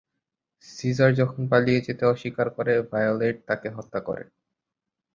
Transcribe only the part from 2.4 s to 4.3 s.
করে, ভায়োলেট তাকে হত্যা করে।